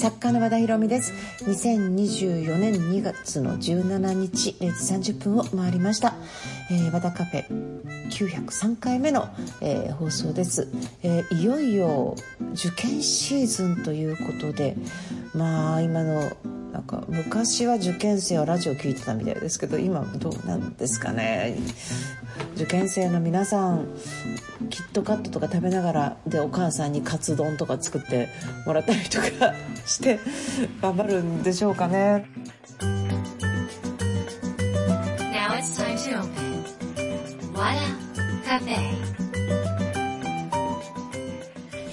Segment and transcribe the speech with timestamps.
[0.00, 1.12] 作家の和田博美です。
[1.44, 4.72] 2024年2月の17日0
[5.02, 6.14] 時30分を回りました、
[6.70, 7.44] えー、和田カフェ
[8.08, 9.28] 903回目の、
[9.60, 10.68] えー、放送です、
[11.02, 12.16] えー、いよいよ
[12.54, 14.74] 受験シーズンということで
[15.34, 16.32] まあ今の
[16.72, 21.58] なんか昔は受験生はラジオ聞いてたみたいですけど今どうなんですかね
[22.54, 23.88] 受験生の皆さん
[24.68, 28.28] キットカットとか食べながらでお母さんにカツ丼とか作って
[28.66, 29.26] もらったりとか
[29.84, 30.20] して
[30.80, 32.26] 頑張るんでしょうかね。
[35.32, 36.60] Now it's time to open.
[37.52, 38.00] What a
[38.46, 38.99] cafe.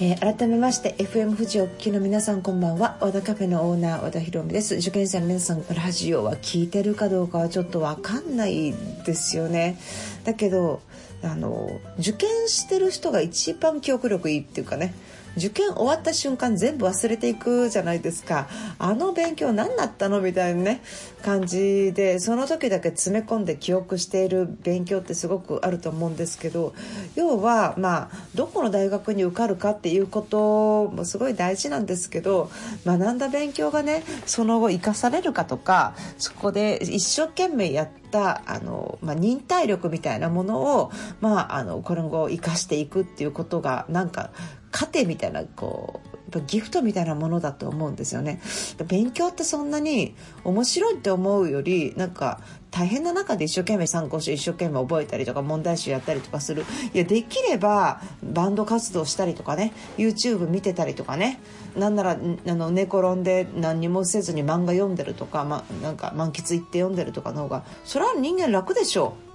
[0.00, 2.98] えー、改めまして FM 富士お聞きの皆さんこんばんは。
[3.00, 4.76] 和田カフェのオーナー和田博美です。
[4.76, 8.72] 受験生の皆さんラジオは聞いてるかどうかはちょっとわかんない
[9.04, 9.76] ですよね。
[10.22, 10.82] だけど
[11.20, 14.94] あの受験してる人が一番記憶力いいっていうかね。
[15.38, 18.48] 受験終わった瞬間全部忘れていくじゃないですか。
[18.78, 20.82] あの勉強何だったのみたいなね
[21.22, 26.74] 感じでその時だけ詰め込んで記憶している勉強ってすごくあると思うんですけど
[27.14, 32.50] 要はまあどこの大学に受かるかっていうこともすごい大事なんですけど
[32.84, 44.30] 学んだ勉強がねその後生かされるかとかそこで一生懸命やったあの、まあ、忍耐力みたいなものを、まあ、あのこれ後生かしていくっていうことがなんか
[44.72, 48.40] 糧みたいなこうギフトみたいなものだと思うんですよね。
[48.86, 56.66] 勉強ってそんなに面白いって思うよりなんか大変な中で一生懸命参考書一生懸命覚えたりとか問題集やったりとかする。
[56.92, 61.40] いやできればバンド活動したりとかね YouTube 見てたりとかね
[61.76, 69.28] なんならあの寝転んで何にもせずに漫画読んでるとか、ま、なんか満喫行って読んでるとかの方がそれは人間楽でしょう。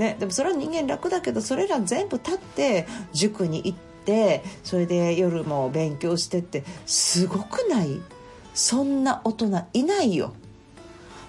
[0.00, 8.00] ね、でもそれは人間楽だけどそれら全部立って塾に行っててそれで夜も勉強してってすごくない？
[8.54, 10.34] そんな大人いないよ。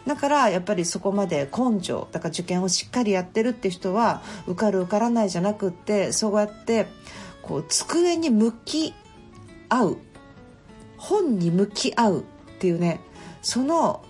[0.07, 6.87] だからやっぱりそこまで根性だから受験をしっかりやってるって人は受かる受からないじゃなくってそうやって
[7.43, 8.95] こう机に向き
[9.69, 9.97] 合う
[10.97, 12.23] 本に向き合うっ
[12.59, 12.99] ていうね
[13.43, 14.03] その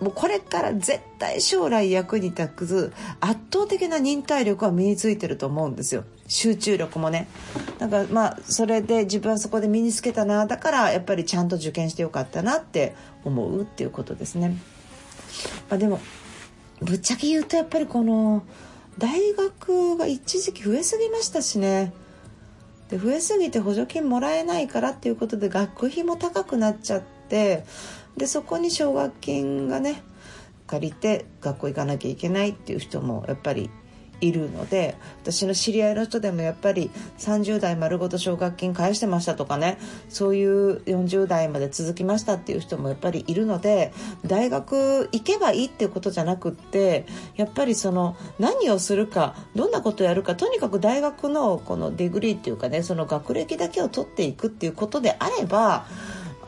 [0.00, 6.04] もうこれから絶対将来役に立つ圧倒的な忍耐力は身についてると思うんですよ。
[6.28, 7.26] 集中力もね。
[7.78, 10.46] なんかまあそれで自分はそこで身につけたな。
[10.46, 12.94] だからやっぱりちゃんと受験してよかったなって
[13.24, 14.56] 思うっていうことですね、
[15.68, 16.00] まあ、でも
[16.80, 18.44] ぶっちゃけ言うとやっぱりこの
[18.98, 21.92] 大学が一時期増えすぎましたしね。
[22.90, 27.64] で増えすぎて補助金もらえないからっていうことで学費も高くなっちゃって
[28.16, 30.02] でそこに奨学金がね
[30.66, 33.70] 借りて学校行かなきゃいけないっていう人もやっぱり
[34.20, 43.92] いるので私の知り合いの人でもやっぱり30代丸ごと奨学金返してましたとかねそういう40代まで続きましたっていう人もやっぱりいるので
[44.26, 47.06] 大学行けばいいっていうことじゃなくって
[47.36, 55.86] やっぱりその何をするかどんなことをやるかとにかく大学のこのデグリーっていうかねその学歴だけを取っていくっていうことであれば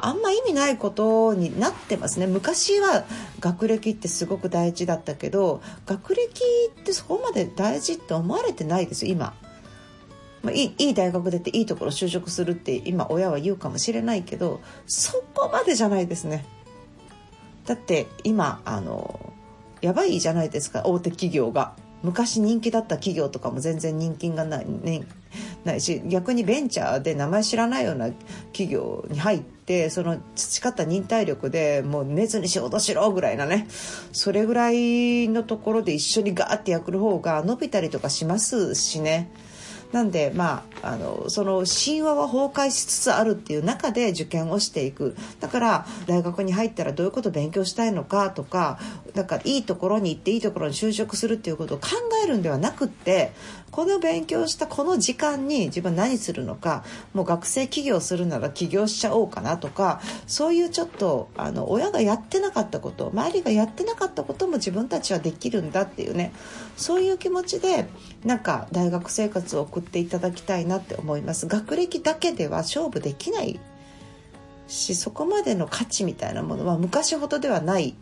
[0.07, 3.05] あんま意味ないことになってますね昔は
[3.41, 6.43] 学歴ってすごく大事だったけど学歴
[6.81, 9.35] ってそこまで大事って思われてないですよ今。
[10.43, 16.47] まあ、いいいい大学出ていいところ就職するって今親は言うかもしれないけどそこまでじゃないですね。
[17.67, 19.35] だって今あの
[19.83, 21.75] やばいじゃないですか大手企業が。
[22.03, 25.03] 昔人気だった企業とかも全然人気がない,、ね、
[25.65, 28.11] ないし逆にベンチャーで名前知らないような
[28.53, 33.67] 企業に入ってその培った忍耐力でもう寝ずに仕事しろぐらいなね
[34.13, 39.31] それぐらいのところで一緒にガーってやる方が伸びたりとかしますしね。
[39.93, 45.17] なんでまああのその神話は崩壊しつつあるっていう中で受験をしていく。
[45.41, 48.79] だから大学に入ったらどういうこと勉強したいのかとか
[49.15, 51.89] なんかいいところに行っていいところに就職するっていうことを考
[52.25, 53.33] えるんではなくって
[53.71, 66.33] この勉強したこの時間に自分何するのかもう学生起業するなら起業しちゃおうかなとかそういうちょっとあの親がやってなかったこと周りがやってなかったことも自分たちはできるんだっていうね
[66.77, 67.87] そういう気持ちで
[68.25, 71.47] なんか大学生活を送っていただきたいなって思います。
[71.47, 73.61] 学歴だけでは勝負できない
[74.69, 77.95] しそこまでの価値みたいなものは昔ほどではない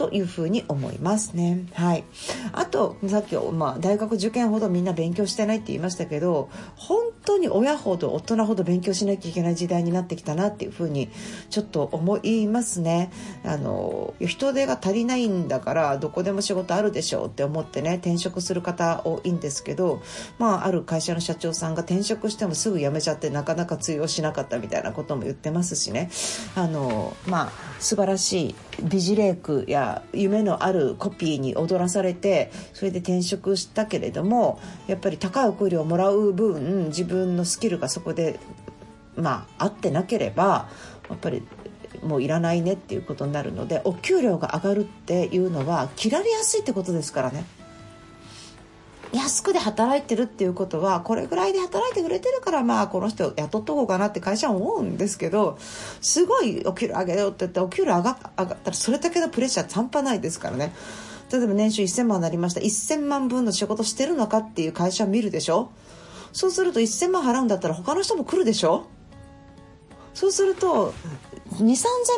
[0.00, 1.66] というふうに思いますね。
[1.74, 2.04] はい。
[2.52, 11.08] あと、さっき、まあ、大学受験ほどみんな勉強してないって言いましたけど、本当に親ほど大人ほど勉強しなきゃいけない時代になってきたなっていうふうに
[11.48, 13.10] ちょっと思いますね。
[13.44, 20.02] あの、人手が足りないんだからどこでも仕事あるでしょうって思ってね、転職する方多いんですけど、
[20.38, 26.10] まあ、ある会社の社長さんが転職してもすぐ辞めちゃってなかなか通用しなかったみたいなことも言ってますしね。
[26.56, 38.40] あの、まあ、素晴らしい美辞麗句や夢のあるコピーに踊らされてそれで転職したけれどもやっぱり高いお給料をもらう分自分分のスキルがそこで
[39.16, 40.68] まあ合ってなければ
[41.08, 41.42] やっぱり
[42.02, 47.44] もういらないねっていうことになるのでお給料が上がるっていうのは切られやすいってことですからね。
[49.12, 55.58] 安くで働いてるっていうことはこれぐらいで働いてくれてるからまあこの人雇っとこうかなって会社は思うんですけど
[56.00, 60.72] すごいお給料上げようって言ってお給料上が上がったらそれだけのプレッシャー半端ないですからね。
[61.32, 62.60] 例えば年収1000万になりました。
[62.60, 65.70] 1000万分の仕事してるのかっていう会社を見るでしょ？
[66.32, 68.86] そうすると1000万払うんだったら他の人も来るでしょ？
[70.14, 70.92] そうすると
[71.52, 71.74] 2 3 0 0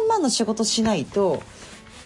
[0.06, 1.42] 0万の仕事しないと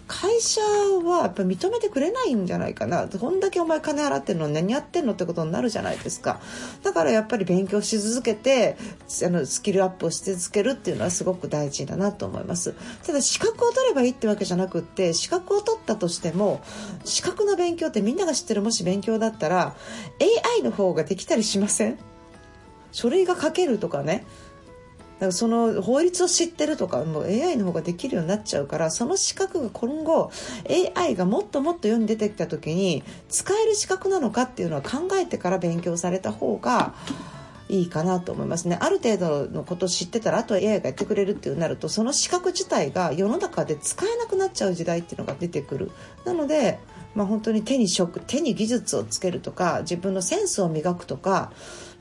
[0.08, 3.08] 会社はやっぱ認めてくれないんじゃないかな。
[3.08, 6.40] こんだけお前金払ってるの何やってんのってことになるじゃないですか。
[6.84, 8.76] だからやっぱり勉強し続けて
[9.24, 12.74] あのスキルアップをし続けるっていうのはすごく大事だなと思います。
[13.04, 16.60] ただ資格を取ればいいってわけじゃなくって資格を取ったとしても
[17.04, 18.62] 資格の勉強ってみんなが知ってる。
[18.62, 19.74] もし勉強だったら
[20.56, 21.98] AI の方ができたりしません？
[22.92, 24.24] 書類が書けるとかね。
[25.16, 30.30] だからその法律を知ってるとかもう AI の方ができるようになっちゃうからその資格が今後
[30.94, 36.94] AI がもっともっと世に出てきた時に使える資格なのかっていうのは考えてから勉強された方が
[37.68, 38.78] いいかなと思いますね。
[38.80, 45.90] ある程度のことを知ってたらあとは AI がやってくれるっていうなるとその資格自体が世の中で使えなくなっちゃう時代っていうのが出てくる。
[46.24, 46.78] なので
[47.16, 51.50] まあ、本当に手に職手に技術をつけるとか自分のセンスを磨くとか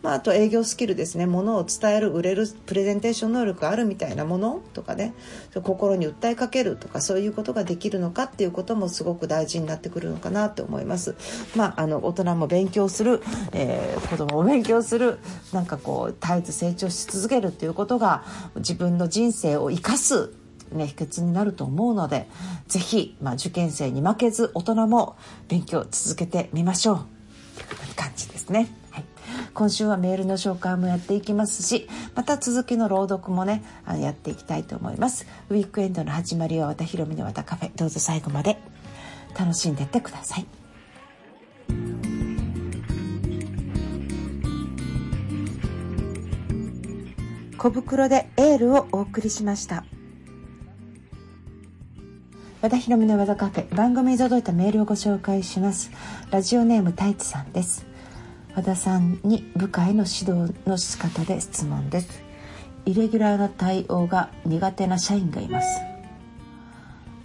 [0.06, 5.16] まあ、あと営業スキルですねものを伝える売れるプレゼンテーション能力があるみたいなものとかね
[5.64, 11.16] 心に訴えかけるとかそういうことができるのかっていうこともすごく大事になってくるのかなと思います。
[11.56, 15.18] まあ、あの大人も勉強する、えー、子供も勉強する
[15.52, 18.24] なんかこう絶えず成長し続けるっていうことが
[18.58, 20.36] 自分の人生を生かす
[20.72, 22.28] ね、秘訣になると思うので
[22.68, 25.16] ぜひ、まあ、受験生に負けず大人も
[25.48, 26.98] 勉強続けてみましょう
[27.56, 28.85] という感じですね。
[29.56, 35.26] 今週はメールの紹介もやっていきますしまた続きの朗読もねあのやっていきたいと思います。
[35.50, 37.72] ウィークエンドの始まりは和田ひろみの和田カフェ。
[37.76, 38.58] どうぞ最後まで。
[39.38, 40.46] 楽しんでってください。
[47.58, 49.86] 小袋でエールをお送りしました。
[52.62, 53.74] 和田ひろみの和田カフェ。
[53.76, 55.92] 番組に届いたメールをご紹介します。
[56.30, 57.95] ラジオネーム太一さんです。
[58.56, 62.24] 和田さんに部下への指導の仕方で質問です。
[62.86, 65.95] イレギュラーな対応が苦手な社員がいます。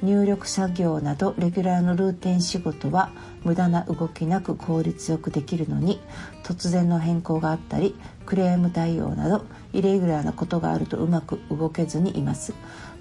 [0.02, 3.11] 入力作業などレギュラーのルーティン仕事は
[3.44, 6.00] 無駄な動きなく効率よくできるのに
[6.43, 7.94] 突然の変更があったり
[8.26, 12.55] クレーム対応などイレギュラーなことがあるとうまく動けずにいます。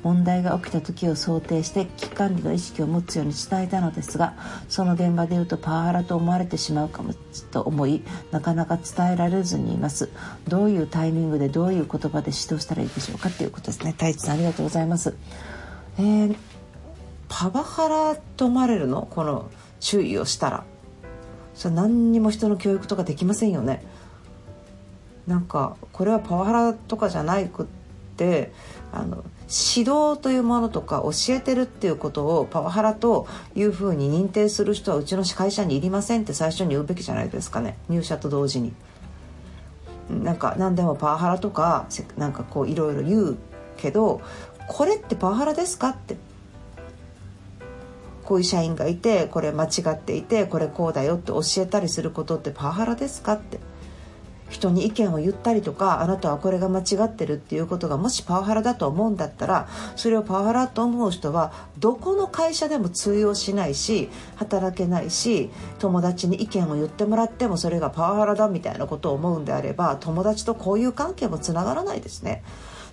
[0.04, 4.34] 問題が起きた時を想定して危機管理の意識を持つように伝えたのですが
[4.70, 7.14] その現場で言うとパワハラと思われてしまうかも
[7.52, 8.02] と思い
[8.32, 10.10] なかなか伝えられずにいます。
[10.48, 13.92] どういうタイミングでどういう言葉で指導したらいいでしょうかということですね。
[13.92, 15.16] 太一さんありがとうございます。
[15.98, 16.36] えー、
[17.30, 19.08] パワハラと思われるの？
[19.10, 19.50] この
[19.80, 20.64] 注意をしたら。
[21.54, 23.84] それ何にも人の教育とかできませんよね。
[25.28, 27.66] なんかこれはパワハラとかじゃなくっ
[28.18, 28.52] て
[28.92, 37.78] あの指導というものとか教えてるっていうことをパワハラというふうに認定する人はうちの会社にいりませんって最初に言うべきじゃないですかね。
[37.90, 38.74] 入社と同時に。
[40.10, 41.86] なんか何でもパワハラとか
[42.18, 43.38] なんかこういろいろ言う
[43.78, 44.22] けど
[44.68, 46.18] これってパワハラですかって。
[48.30, 53.60] こういう社員がいてこれ間違っていてこれこうだよって教えたりすることってパワハラですかって
[54.50, 72.44] 人に意見を言ったりとかあなたはこれが間違ってるっていうことがもしパワハラだと思うんだったらそれをパワハラと思う人はどこの会社でも通用しないし働けないし友達に意見を言ってもらってもそれがパワハラだみたいなことを思うんであれば友達と交友関係もつながらないですね。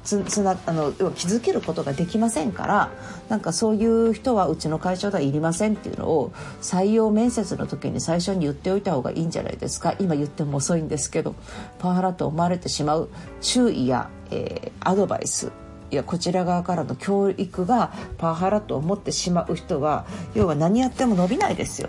[0.07, 2.91] つつなあの気づけることができませんから
[3.29, 6.33] なんかそういう人はうちの会社ではいりませんっていうのを
[6.63, 9.95] 採用面接の時に最初に言っておいた方がいいんじゃないですか。
[9.99, 11.35] 今言っても遅いんですけど
[11.81, 13.09] パワハラと思われてしまう
[13.41, 15.51] 注意や、えー、アドバイス
[15.91, 21.89] いやこちら側からの教育がパワハラと思ってしまう人は要は何やっても伸びないですよ。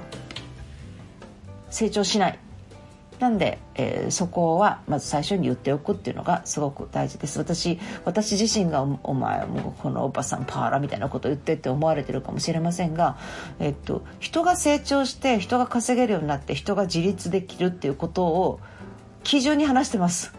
[1.70, 2.40] 成長しない。
[3.20, 7.40] なんで、えー、そこはまず最初に言っておくっていうのがすごく大事です。
[7.40, 13.18] 私私自身がお前もうこのおばさんパーラみたいなこと言ってって思われてるかもしれませんが、
[13.60, 18.60] えっと、人が成長して人が稼げるようになって人が自立できるっていうことを
[19.24, 20.34] 基準に話してます。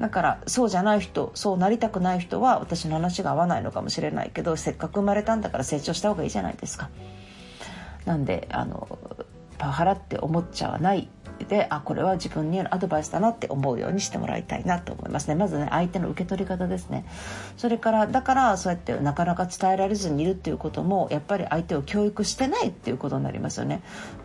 [0.00, 6.90] だからそうじゃない人そうなりたくない人は私の話が合わないのかもしれないけどせっかく生まれたんだから成長した方がいいじゃないですか。
[8.04, 8.98] なんであの
[9.58, 11.08] パワハラって思っちゃわない
[11.44, 15.34] であこれは自分にアドバイスだなって思うようにしてもらいたいなと思いますね。
[15.34, 17.04] まずね相手の受け取り方ですね。
[17.56, 23.82] それからだからそうやってなかなか伝えられずにいるっていうこともやっぱり相手を教育してないっていうことになりますよね。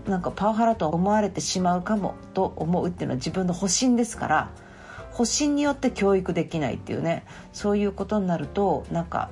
[0.07, 4.49] なんかパワハラと思われてしまうかもと思うっていうのは自分の保身ですから
[5.11, 9.29] 保身によって教育できないっていうねそういうことになるとなんか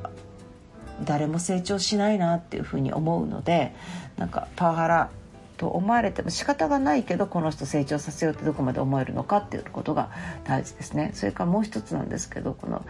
[1.06, 3.74] 誰も成長しないなっていうふうに思うので
[4.18, 5.10] なんかパワハラ
[5.60, 10.10] と思われても仕方がないけどこの人成長させようってどこまで思えるのかっていうことが
[10.46, 11.12] 大事ですね。
[11.13, 12.86] それからもう一つなんですけどこの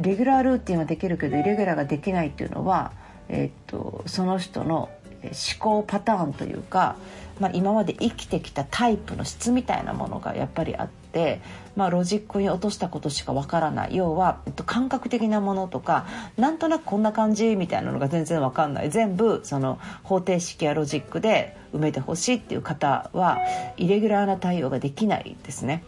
[0.00, 2.92] レギュラールーティンはできるけどイレギュラーができないっていうのは、
[3.28, 4.88] えー、っとその人の
[5.22, 6.96] 思考パターンというか、
[7.40, 11.40] まあ、今まで生きてきたタイプの質みたいなものがやっぱりあってて、
[11.76, 13.96] まあ、ロジックに落としたことしかわからない。
[13.96, 16.06] 要は、えっと、感覚的なものとか
[16.36, 18.90] なんとなくこんな感じみたいなのが全然わかんない。
[18.90, 23.38] 全部その方程式やロジックで埋めてほしいっていう方は
[23.76, 25.84] イレギュラーな対応ができないですね。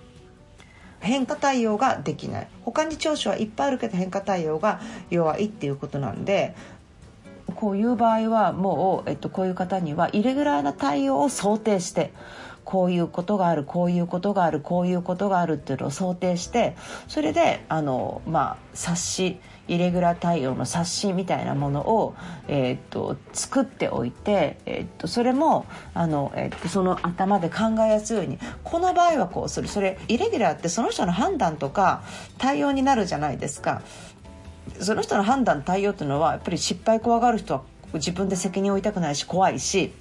[1.01, 2.49] 変化対応ができない。
[2.65, 4.81] 他に長所はいっぱいあるけど変化対応が
[5.11, 6.55] 弱いっていうことなんで
[7.55, 12.13] こういう場合はもう、えっと、こういう方にはイレギュラーな対応を想定して
[12.77, 16.77] こういうことがあるこういうことがあるこういうことがあるっていうのを想定して
[17.09, 22.15] それであの、まあ、冊子イレギュラー対応の冊子みたいなものを、
[22.49, 25.65] えー、っと作っておいて、えー、っとそれも
[25.95, 32.03] あの、えー、っとその頭で考えやすいようにこの場合はこうするそれイレギュラーってその人の判断とか
[32.37, 33.81] 対応になるじゃないですか。
[34.81, 37.63] その人の判断対応というのはやっぱり失敗怖がる人は
[37.95, 39.95] 自分で責任を負いたくないし怖いし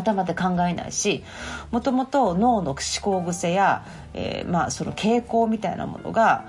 [0.00, 1.24] 頭で考えないし
[1.70, 6.46] もともと脳の思考癖や、えー、まあその傾向みたいなものが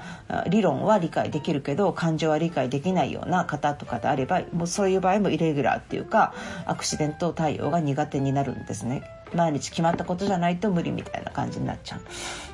[0.49, 6.33] 理論は理解できるけど感情は理解できないような方とかであればもうそういう場合もイレギュラーっていうか
[6.65, 9.03] アクシデント対応が苦手になるんですね。
[9.33, 12.01] 毎日決まったことじゃないと無理みたいな感じになっちゃう。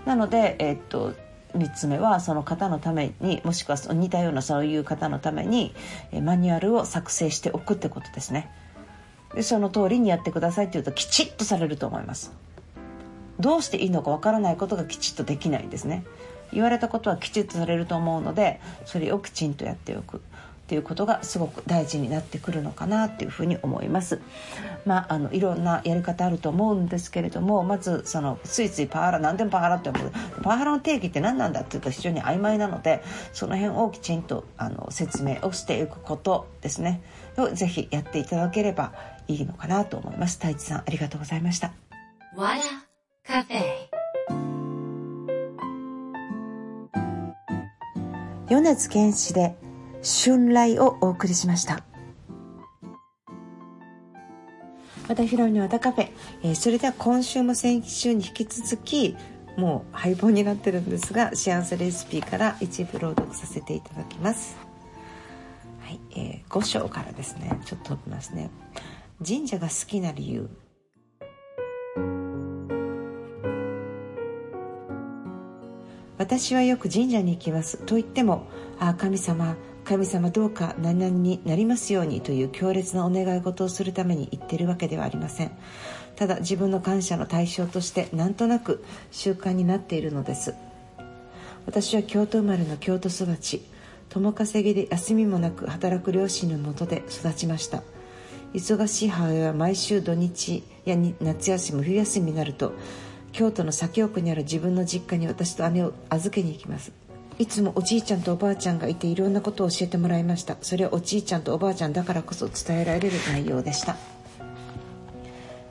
[0.07, 1.13] なので、えー、っと
[1.55, 5.73] 3つ目はその方のためにもしくは似たようなそういう方のために
[6.21, 8.51] マニュアルを作成しておくってことですね
[9.37, 12.33] でその通りにやってくださいって言うときちっとされると思います。
[13.39, 16.03] どうしていいのかわからないことがきちっとできないんですね。
[16.51, 20.17] 言われたことはきちっとされると思うのでそれをきちんとやっておく。
[20.17, 20.19] っ
[20.69, 24.19] ていうことがすごく大事になってくるのかなっていうふうに思います。
[24.85, 30.11] まあ、あのいろんなやり方あると思うんですけれどもまずそのついついパワハラ何でもパワハラって思う。
[30.41, 33.03] パワハラの定義って何なんだっていうと非常に曖昧なので
[33.33, 37.01] その辺をきちんとあの説明をしていくことですね。
[37.37, 38.91] をぜひやっていただければ
[39.27, 40.37] いいのかなと思います。
[40.39, 41.73] 太一さんありがとうございました。
[43.25, 43.97] カフェ。
[48.47, 49.55] 米津玄師で
[50.01, 51.83] 春来をお送りしました。
[55.07, 56.09] 和田ヒロの和田カフェ、
[56.43, 59.15] えー、それでは今週も先週に引き続き
[59.55, 64.57] もう配棒になってるんですが幸せレシピから一部朗読させていただきます。
[65.81, 67.57] はい、えー、5章からですね。
[67.65, 68.49] ちょっと飛びますね
[69.25, 70.49] 神社が好きな理由。
[76.19, 78.47] 私はよく神社に行きますと言っても
[78.79, 85.51] 「ああ神様神様どうか何々になりますようにという強烈なお願い事をするために言ってるわけではありません。
[86.15, 90.53] ただ自分の感謝の対象としてなんとなく習慣になっているのです。
[91.65, 93.61] 私は京都生まれの京都育ち。
[94.09, 97.83] 共稼ぎで休みもなく働く両親のもとで育ちました。
[98.57, 102.73] 忙しい母親は毎週土日や夏休み冬休みになると
[103.31, 106.91] 京都の左京区にある自分の実家に私と姉を預けに行きます。
[107.37, 110.57] いつもおじいちゃんとおばあちゃんがいていろんなことを教えてもらいました。
[110.61, 113.95] それはおじいちゃんとおばあちゃんだからこそ伝えられる内容でした。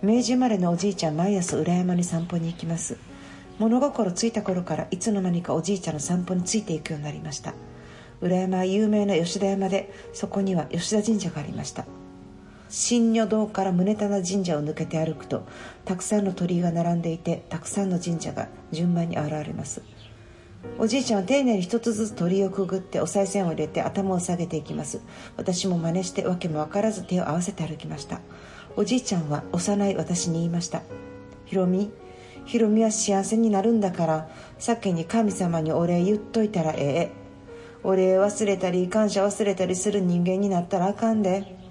[0.00, 2.98] 明治生まれのおじいちゃん毎朝裏山に散歩に行きます。
[3.58, 7.52] 物心ついた頃からいつの間にかおじいちゃんの散歩についていくようになりました。
[8.20, 11.84] 裏山は有名な吉田山でそこには吉田神社がありました。
[12.68, 15.46] 新女堂から宗棚神社を抜けて歩くと
[15.84, 19.82] たくさんの鳥居が並んでいてたくさんの神社が順番に現れます。
[20.78, 25.00] おじいちゃんは丁寧に一つずつ鳥居をくぐってお賽銭を入れて頭を下げていきます。
[25.36, 28.20] 私も真似して訳も分からず手を合わせて歩きました。
[28.76, 30.82] おじいちゃんは幼い私に言いました
[31.46, 31.90] ひろみ
[32.44, 37.10] ひろみは幸せになるんだから先に神様にお礼言っといたらええ。
[37.82, 41.65] お礼忘れたり感謝忘れたりする人間になったらあかんで。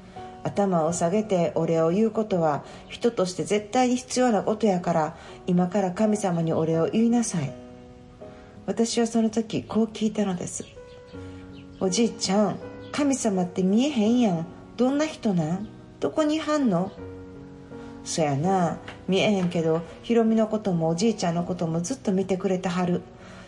[0.46, 7.52] 頭を下げてお礼を言うことは人として絶対に必要なことやから今から神様にお礼を言いなさい。
[8.68, 10.64] 私はその時こう聞いたのです。
[11.80, 12.60] おじいちゃん
[12.92, 14.46] 神様って見えへんやん。
[14.78, 15.68] どんな人なん？
[16.00, 16.92] どこにいはんの？
[18.04, 18.78] そやな。
[19.08, 23.02] 見えへんけどひろみのこともおじいちゃんのこともずっと見てくれてはる。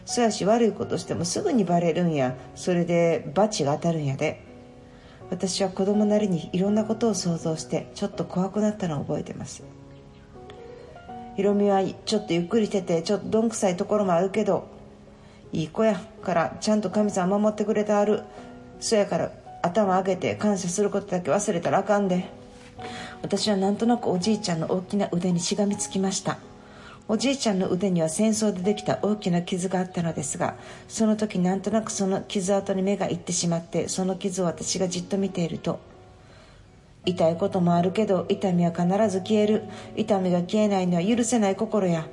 [0.06, 2.36] そやし悪いことしてもすぐにバレるんや。
[2.56, 4.47] それで罰が当たるんやで。
[5.30, 9.64] 私は子供なりにいろんなことを想像してちょっと怖くなったのを覚えてます。
[11.36, 14.68] ひろみはちょっとゆっくりしててちょっとどんくさいところもあるけど
[15.54, 18.24] いい子やからちゃんと神様守ってくれてある。
[18.80, 19.32] そやから
[19.62, 22.30] 頭上げて感謝することだけ忘れたらあかんで。
[23.22, 26.38] 私はなんとなくおじいちゃんの大きな腕にしがみつきました。
[27.10, 30.56] おじいちゃんの腕には戦争でできた大きな傷があったのですが
[30.88, 35.80] その時なんとなくその傷跡に目がいってしまってその傷を私がじっと見ていると
[37.08, 39.64] 痛いこともあるけど痛みは必ず消える。
[39.96, 42.06] 痛みが消えないのは許せない心や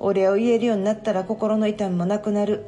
[0.00, 2.64] お礼を言えるようになったら心の痛みもなくなる。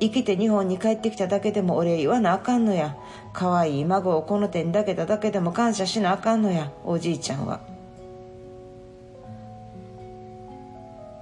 [0.00, 2.96] 生きて日本に帰ってきただけでもお礼言わなあかんのや。
[3.34, 7.77] 可愛い孫をこの手に抱けただけでも感謝しなあかんのやおじいちゃんは。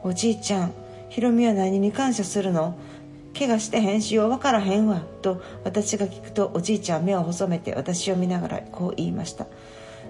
[0.06, 0.72] おじいちゃん
[1.08, 2.78] ひろみは何に感謝するの？
[3.36, 9.48] 怪我してへんしよう分からへんわと私が聞くとおじいちゃん目を細めて私を見ながらこう言いました。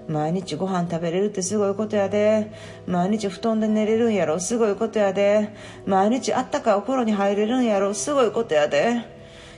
[0.07, 2.51] 毎日ご飯食べれるってすごいことやで。
[2.85, 5.49] 毎日布団で寝れるんやろすごいことやで。
[5.87, 9.01] 毎日あったかいお風呂に入れるんやろすごいことやで。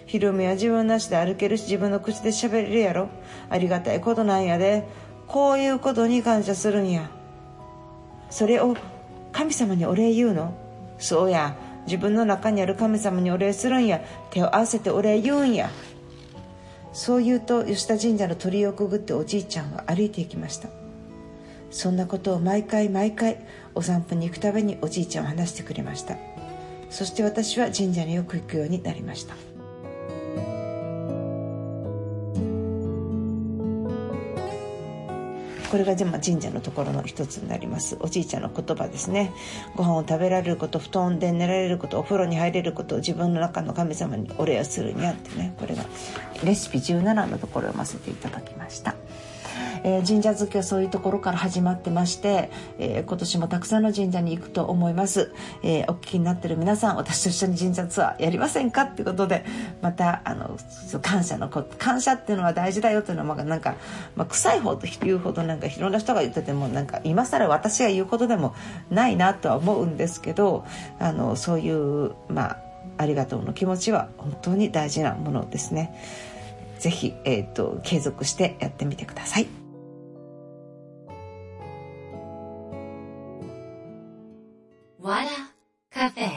[0.05, 3.10] ひろみは自分なしで歩けるし自分の口で喋れるやろ。
[3.50, 4.88] ありがたいことなんやで。
[5.27, 7.12] こういうことに感謝するんや。
[8.29, 8.77] それを
[9.31, 10.53] 神様にお礼言うの？
[10.98, 11.55] そうや。
[11.86, 14.01] 自分の中にある神様にお礼するんや。
[14.31, 15.69] 手を合わせてお礼言うんや。
[16.91, 20.69] そう言うと吉田神社の鳥居をくぐっておじいちゃんは歩いていきました。
[21.71, 23.38] そんなことを毎回毎回
[23.75, 26.17] お散歩に行くたびにおじいちゃんは話してくれました。
[26.89, 29.36] そして私は神社によく行くようになりました。
[35.70, 37.98] これがでも神社のところの一つになります。
[38.00, 39.32] おじいちゃんの言葉ですね。
[39.75, 45.53] ご飯を食べられること布団で寝られることお風呂に入れること自分の中の神様にお礼をするにあってね。
[45.60, 45.86] これが
[46.44, 48.96] レシピ17のところを読ませていただきました。
[49.83, 55.31] えー、神社好きはそういうところから始まってまして、えー、今年もたくさんの神社に行くと思います、
[55.63, 58.83] えー、お聞きになってる皆さん私と一緒に神社ツアーやりませんか？
[58.83, 59.46] ってことで
[59.81, 60.57] またあの
[61.01, 63.75] 感謝のこ感謝っていうのは大事だよというのはなんか、
[64.15, 68.55] まあ、臭い方と言うほどなんかいろんな人が言っててもなんか今更私が言うことでも
[68.89, 70.65] ないなとは思うんですけど
[71.00, 72.57] あのそういうまあ
[72.98, 75.96] ありがとうの気持ちは本当に大事なものですね。
[76.79, 79.58] ぜひ、えー、と継続してやってみてください。
[85.01, 85.29] 和田
[85.90, 86.29] カフェ。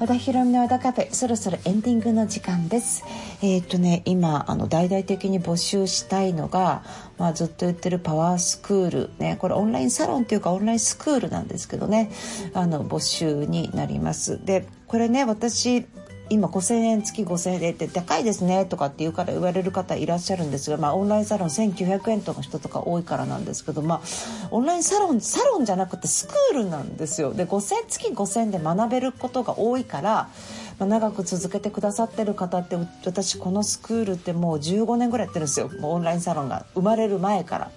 [0.00, 3.04] 和田ひろみの和田カフェそろそろエンディングの時間です。
[3.40, 6.82] えっ、ー、とね今あの大々的に募集したいのが、
[7.18, 9.10] まあ、ずっと言ってるパワースクール。
[9.18, 12.10] ねこれオンラインサロンっていうかオンラインスクールなんですけどね。
[12.54, 14.44] あの募集になります。
[14.44, 15.86] でこれね私
[16.30, 30.28] 今5000円月5000円でって高いですねとかって言うから言われる方いらっしゃるんですが、まあ、オンラインサロン1900円とか人とか多いからなんですけど、まあ、オンラインサロンサロンじゃなくてスクールなんですよで5000月5000円で学べることが多いから、
[30.78, 37.70] まあ、長く続けてくださってる方って私このスクールってもう15年ぐらいやってるんですよオンラインサロンが生まれる前から。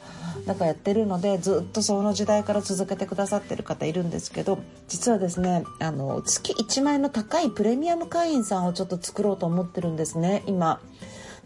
[0.45, 10.79] なんかやってるのでずっとその時代から続けてくださってる方いるんですけど実はですねあの月1万円の高いプレミアム会員さんをちょっと作ろうと思ってるんですね今。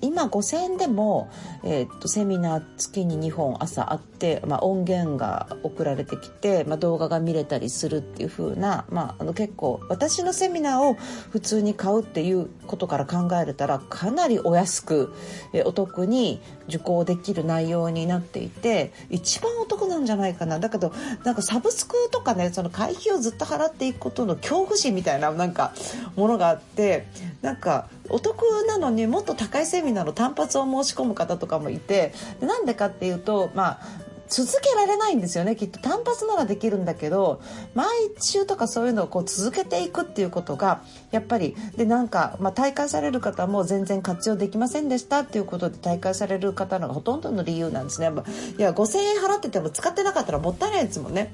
[0.01, 1.29] 今5000円でも、
[1.63, 15.13] えー、っとセミナー月に2本朝あって、まあ、音源が送られてきて、まあ、動画が見れたりするっていう風な、まあ、あの結構私のセミナーを普通に買うっていうことから考えれたらかなりお安く、
[15.53, 20.59] えー、お得に受講できる内容になっていて一番お得なんじゃないかな。
[20.59, 25.73] だけどなんかサブスクとかねその会費をずっと払っていくことの恐怖心みたいななんか
[26.15, 27.07] ものがあって
[27.41, 37.41] なんかお得なのにもっと高いセミナーの単発を申し込む方とかもいてなんでかっていうとまあ続けられないんですよねきっと単発ならできるんだけど
[37.73, 37.87] 毎
[38.19, 48.09] 週とかそういうのをこう続けていくっていうことがやっぱりでなんか、まあ、大会される方も全然活用できませんでしたっていうことで大会される方のほとんどの理由なんですね。
[48.57, 51.33] いや5,000円払ってても使ってなかったらもったいないですもんね。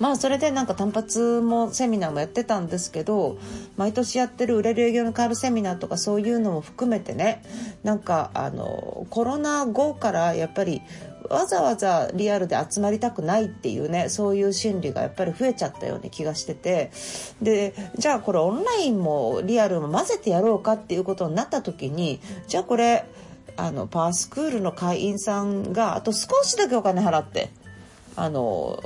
[0.00, 3.38] まあそれでなんか単発もセミナーもやってたんですけど
[3.76, 7.42] 毎年やってる売れる営業の変わるセミナーとかそういうのも含めてね
[7.82, 10.82] なんかあのコロナ後からやっぱり
[11.30, 16.90] わざわざリアルで集まりたくないっていうねそういう心理がやっぱり増えちゃったような気がしてて
[17.40, 23.06] でじゃあこれオンラインもリアルも混ぜてやろうかっていうことになった時にじゃあこれ
[23.56, 27.50] あのパースクールの会員さんがあと少しだけお金払って
[28.16, 28.82] あの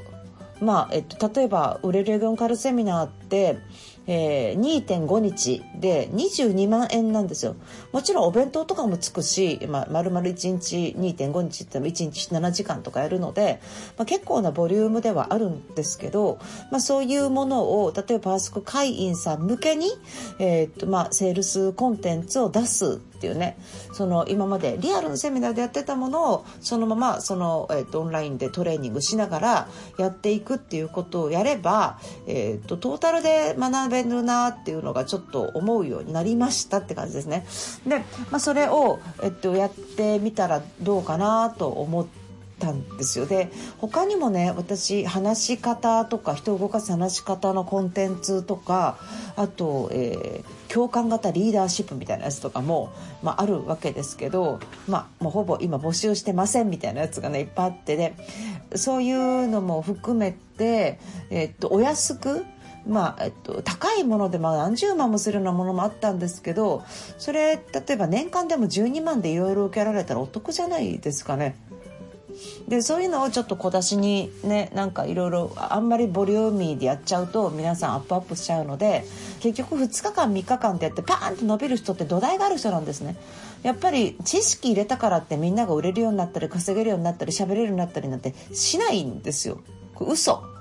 [0.61, 3.59] まあえっと、例えば売れる営業カルセミナーって
[4.11, 7.57] えー、2.5日で22万円なんですよ。
[7.93, 13.61] もちろんお弁当とかもつくし、まあ、丸々1日2.5日っても1日7時間とかやるので、
[13.99, 16.39] まあ、結構なボリュームではあるんですけど、
[16.71, 19.91] まあ、そういうものを例えばパースク会員さん向けに、
[20.39, 23.59] えー、っとまあ、セールスコンテンツを出すっていうね
[23.93, 37.45] その今までリアルのセミナーでやってたものをそのままその、えー、とオンラインでトレーニングしながらやっていくっていうことをやれば、えー、っとトータルで学べるなっていうのがちょっと思うようになりましたって感じですね。
[37.87, 37.99] で、
[38.31, 42.07] まあ、それを、えっと、やってみたらどうかなと思っ
[42.59, 48.99] たんですよで他にもね私話し方とか人を動かす話し方のコンテンツとか
[49.37, 52.93] あと、えー、共感型リーダーシップみたいなやつとかも、
[53.23, 58.17] まあ、あるわけですけど、まあ、もうほぼ今募集してませんみたいなやつがねいっぱいあってね
[58.75, 60.99] そういうのも含めて、
[61.31, 62.45] えー、っとお安く
[62.89, 66.85] まあえっと、高いものでまあ何十万もするようなものもあったんですけど
[67.19, 71.57] それ例えば年間でも12万でいろいろ受けられたらお得じゃないですかね。
[72.69, 79.05] でそういうのをちょっと小出しにねなんかいろいろあんまりボリューミーでやっちゃうと皆さんアップアップしちゃうので
[79.41, 83.17] 結局2日間3日間ってやってパーンと伸びる人って土台がある人なんですね。
[83.63, 89.61] やっぱり知識入れたからってみんなが売れるようになったり稼げるようになったり喋れるようになったりなんてしないんですよ。
[90.01, 90.58] 嘘。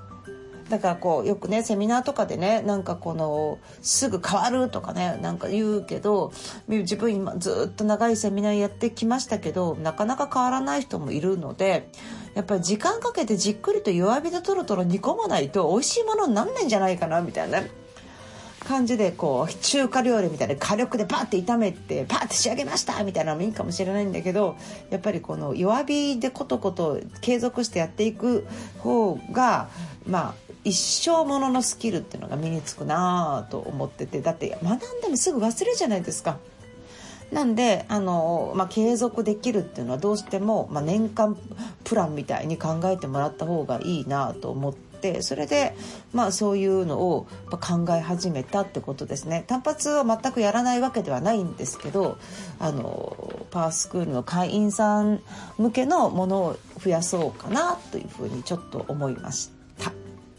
[0.68, 6.32] だからこうよくねセミナーとかでねなんかこのすぐ変わるとかねなんか言うけど
[6.68, 11.90] 自分今ずっと長いセミナーやってきましたけどなかなか変わらない人もいるので
[12.34, 17.62] やっぱり時間かけてじっくりと弱火でとろとろ煮込まないと美味しいものになんないんじゃないかなみたいな
[18.68, 24.56] 感じでこう中華料理みたいな火力でバッて炒めてパッて仕上げましたみたいなのもいいかもしれないんだけど
[24.90, 28.46] やっぱりこの弱火でコトコト継続してやっていく
[28.78, 29.70] 方が
[30.06, 36.38] まあ一生もののスキルっていうのが身につくなと思っててだって学んでもすぐ忘れるじゃないですか。
[37.32, 41.36] なんであの、まあ、継続できるっていうのはどうしても、まあ、年間
[41.84, 45.76] プランみたいに考えてもらった方がいいなと思ってそれで、
[46.12, 52.18] まあ、そういうのを考え始めたってことですね単発は全くやらないわけではないんですけど
[52.58, 55.20] あのパースクールの会員さん
[55.58, 59.57] 向けのものを増やそうかなというふうにちょっと思いました。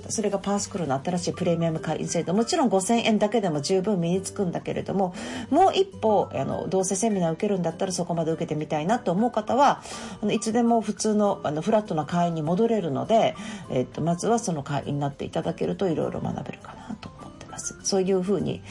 [0.10, 5.14] それがパースクールの新しいプレミアム会員制度もちろん5000円だけでも十分身につくんだけれども
[5.50, 9.82] もう一歩あのどうせセミナー受けるんだったらそこまで受けてみたいなと思う方は
[10.22, 13.36] あのいつでも普通のあのフラットな会員に戻れるので、
[13.70, 17.78] えっと、まずはその会員になっていただけるといろいろ学べるかなと思ってます。
[17.84, 18.62] そういうふうに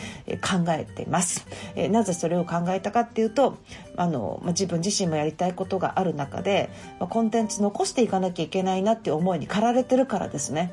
[0.43, 1.47] 考えてます。
[1.77, 3.59] えなぜそれを考えたかっていうと
[3.97, 10.73] あの、ま自分自身もやりたいことがある中で、まコンテンツ残していかなきゃいけないなっていう思いに駆られてるからですね。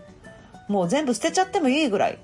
[0.68, 2.20] もう全部捨てちゃってもいいぐらい。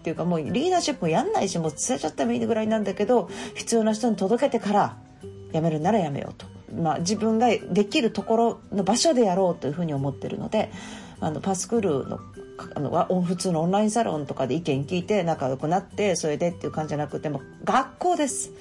[0.00, 4.96] っていうかもうリーダーシップもやんないしもう捨てちゃってもいいぐらいなんだけど必要な人に届けてから
[5.52, 10.70] やめるならやめようと、まあ、自分ができるところの場所でやろうというふうに思ってるので
[11.20, 12.18] あのパスクールの
[12.74, 18.52] あの普通のオンラインサロンとかで意見聞いて仲良くなってそれでっていう感じじゃなくても学校です。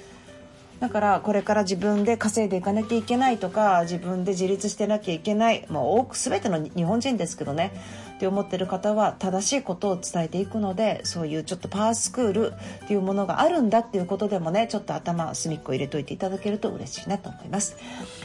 [0.79, 5.65] だからこれから自分で稼いでいかなきゃいけないとか自分で自立してなきゃいけない。
[5.69, 7.73] もう多く全ての日本人ですけどね。
[8.19, 12.53] って思ってる方は正しいことを伝えていくのでそういうちょっとパワースクール
[12.83, 17.77] っていうものがあるんだっていうことでもねちょっと頭隅っこ入れといていただけると嬉しいなと思います、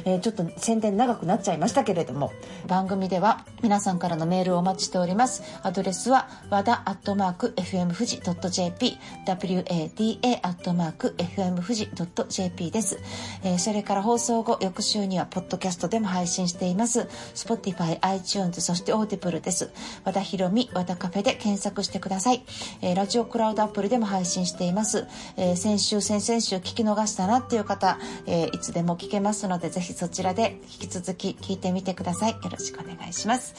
[0.05, 2.33] えー、ちょっと宣伝長くなっちゃいましたけれども。
[2.67, 5.43] 番組では皆さんからのメールをお待ちしております。
[5.63, 11.89] アドレスは和田アットマーク FM 富士 .jp wada アットマーク FM 富士
[12.29, 12.99] .jp です、
[13.43, 17.09] えー、それから放送後翌週にはポッドキャストでも配信しています。
[17.35, 19.71] Spotify、iTunes そして Audible です。
[20.05, 22.43] 和田ひろみ和田カフェで検索してください、
[22.83, 32.33] えー、ラジオクラウドアプリでも配信しています、えー、先週先々週聞き逃したなっていう方、えー、いつでも聞けますのでぜひそちらで引き続き聞いてみてください。
[32.33, 33.55] よろしくお願いします。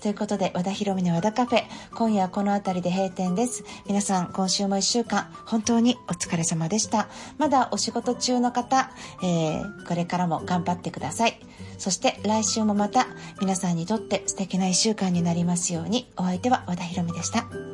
[0.00, 1.64] ということで和田ひろみの和田カフェ
[1.94, 3.64] 今夜はこの辺りで閉店です。
[3.86, 7.08] 皆さん今週も1週間本当にお疲れ様でした。
[7.38, 8.90] まだお仕事中の方、
[9.22, 11.40] えー、これからも頑張ってください。
[11.78, 13.06] そして来週もまた
[13.40, 17.67] 皆さんにとって素敵な1週間になりますようにお相手は和田博美でした。